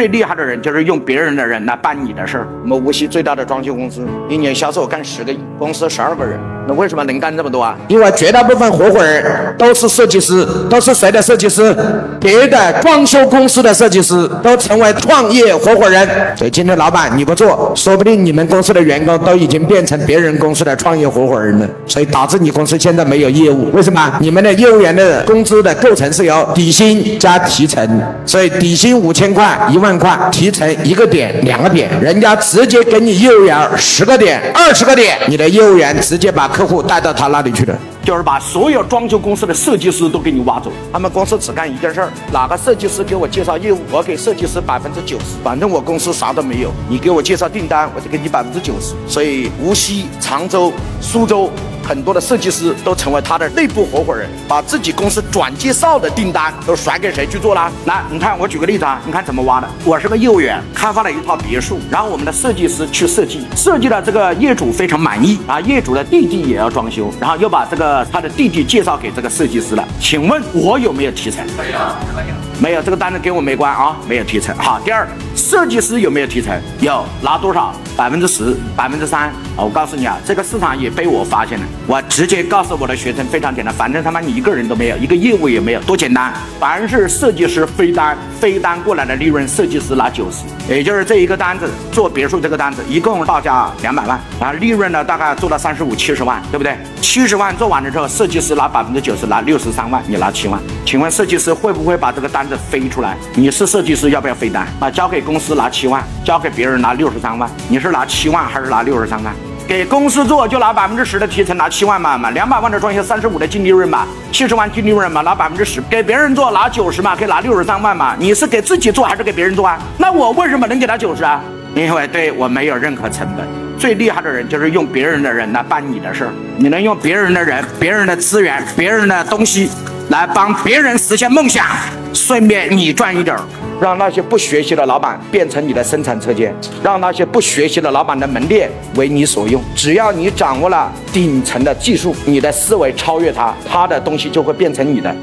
[0.00, 2.48] 最厉害的人就是用别人的人来办你的事儿。
[2.62, 6.40] 我们无锡最大的装修公司，一年销售干十个亿，公司十二个人，
[6.76, 7.76] 为什么能干这么多啊？
[7.88, 11.74] 因为绝大部分合伙人都是设计师，都是谁的设计师？
[12.20, 16.08] 别的装修公司的设计师都成为创业合伙人。
[16.36, 21.66] 所以今天老板你不做，说不定你们公司的员工都已经变成别人公司的创业合伙人了。
[21.86, 24.12] 所以导致你公司现在没有业务，为什么？
[24.20, 27.88] 你们的业务员的工资的构成是由底薪加提成，
[28.24, 37.74] 所以底薪五千块、一万块，提成一个点、两个点，人家直接给你业务员十个点、二十个点，你的业务员直接把客户带到他那里去的。
[38.04, 48.94] 就是把所有装修公司的设计师都给你挖走，他们公司只干一件事儿，哪个设计师给我介绍业务，我给设计师百分之九十，反正我公司啥都没有，你给我介绍订单，我就给你百分之九十。
[49.10, 51.50] 所以无锡、常州、苏州。
[51.90, 57.68] 很多的设计师都成为他的内部合伙人，把自己公司转介绍的订单都甩给谁去做啦？
[57.84, 59.68] 来，你看，我举个例子啊，你看怎么挖的？
[59.84, 69.84] 我是个业务员，开发了一套别墅，然后我们的设计师去设计，设计了这个业主非常满意啊，业主的弟弟也要装修，然后又把这个他的弟弟介绍给这个设计师了。
[69.98, 71.44] 请问我有没有提成？
[71.58, 71.78] 没有，
[72.14, 74.56] 没有，没有，这个单子跟我没关啊，没有提成。
[74.58, 76.56] 好，第二，设计师有没有提成？
[76.78, 77.74] 有，拿多少？
[78.00, 79.30] 百分之十，百分之三。
[79.58, 81.66] 我告诉你啊，这个市场也被我发现了。
[81.86, 86.32] 我直接告诉我的学生，非常简单，反正他妈你一个人都没有，一个业务也没有，多简单。
[86.58, 96.78] 凡是设计师飞单，飞单过来的利润，设计师拿九十，也就是这一个单子做别墅这个单子，一共报价两百万，然后利润呢大概做到三十五七十万，对不对？
[97.02, 100.58] 七十万做完了之后，设计师拿百分之九十，拿六十三万，你拿七万。
[100.86, 103.14] 请问设计师会不会把这个单子飞出来？
[103.34, 104.66] 你是设计师要不要飞单？
[104.80, 109.34] 啊，交给公司拿七万，交给别人拿六十三万，你是拿七万还是拿六十三万？
[109.66, 115.80] 给公司做就拿百分之十的提成，拿七万嘛嘛，两百万的装修三十五的净利润嘛，七十万净利润嘛，拿百分之十。
[115.82, 118.16] 给别人做拿九十嘛，可以拿六十三万嘛。
[118.18, 119.78] 你是给自己做还是给别人做啊？
[119.96, 121.40] 那我为什么能给他九十啊？
[121.74, 123.46] 因为对我没有任何成本。
[123.78, 129.70] 最厉害的人就是用别人的人来办你的事儿，你能用别人的人、别人的资源、别人的东西
[130.10, 131.64] 来帮别人实现梦想，
[132.12, 133.42] 顺便你赚一点儿。
[133.80, 139.62] 让那些不学习的老板变成你的生产车间，让那些不学习的老板的门店为你所用。
[139.74, 145.14] 只要你掌握了顶层的技术，你的思维超越他，他的东西就会变成你的。